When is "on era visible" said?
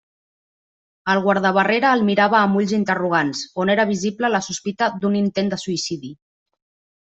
3.67-4.35